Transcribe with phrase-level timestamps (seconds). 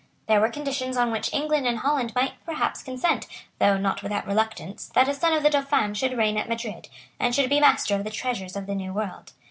[0.25, 3.27] There were conditions on which England and Holland might perhaps consent,
[3.59, 6.89] though not without reluctance, that a son of the Dauphin should reign at Madrid,
[7.19, 9.33] and should be master of the treasures of the New World.